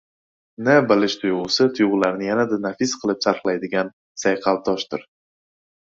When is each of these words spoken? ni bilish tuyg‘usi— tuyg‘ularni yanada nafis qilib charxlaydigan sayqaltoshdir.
ni 0.67 0.77
bilish 0.91 1.15
tuyg‘usi— 1.23 1.67
tuyg‘ularni 1.81 2.27
yanada 2.29 2.59
nafis 2.65 2.97
qilib 3.03 3.23
charxlaydigan 3.27 3.95
sayqaltoshdir. 4.23 5.05